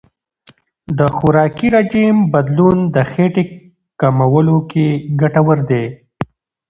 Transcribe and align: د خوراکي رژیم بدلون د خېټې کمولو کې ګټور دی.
د 0.97 0.99
خوراکي 1.15 1.67
رژیم 1.77 2.15
بدلون 2.33 2.77
د 2.95 2.97
خېټې 3.11 3.43
کمولو 4.01 4.57
کې 4.71 4.87
ګټور 5.21 5.59
دی. 5.69 5.83